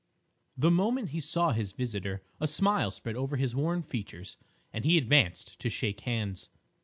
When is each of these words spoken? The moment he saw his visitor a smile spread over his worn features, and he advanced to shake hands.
The 0.57 0.71
moment 0.71 1.09
he 1.09 1.19
saw 1.19 1.51
his 1.51 1.73
visitor 1.73 2.23
a 2.39 2.47
smile 2.47 2.89
spread 2.89 3.15
over 3.15 3.37
his 3.37 3.55
worn 3.55 3.83
features, 3.83 4.35
and 4.73 4.83
he 4.83 4.97
advanced 4.97 5.59
to 5.59 5.69
shake 5.69 5.99
hands. 5.99 6.49